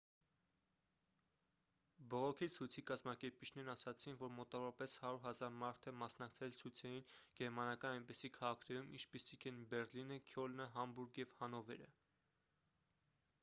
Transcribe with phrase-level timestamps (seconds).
[2.13, 7.05] բողոքի ցույցի կազմակերպիչներն ասացին որ մոտավորապես 100 000 մարդ է մասնակցել ցույցերին
[7.41, 11.91] գերմանական այնպիսի քաղաքներում ինչպիսիք են բեռլինը քյոլնը համբուրգը և հանովերը